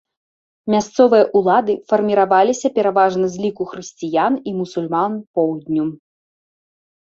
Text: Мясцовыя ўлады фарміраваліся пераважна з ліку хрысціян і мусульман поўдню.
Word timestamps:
Мясцовыя 0.75 1.25
ўлады 1.39 1.75
фарміраваліся 1.93 2.67
пераважна 2.79 3.25
з 3.35 3.45
ліку 3.45 3.63
хрысціян 3.75 4.33
і 4.51 4.57
мусульман 4.59 5.13
поўдню. 5.37 5.85